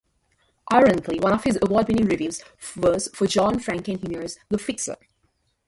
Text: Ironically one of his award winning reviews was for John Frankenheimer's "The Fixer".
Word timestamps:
Ironically 0.73 1.19
one 1.19 1.31
of 1.31 1.43
his 1.43 1.59
award 1.61 1.87
winning 1.87 2.07
reviews 2.07 2.43
was 2.75 3.07
for 3.13 3.27
John 3.27 3.59
Frankenheimer's 3.59 4.39
"The 4.49 4.57
Fixer". 4.57 4.95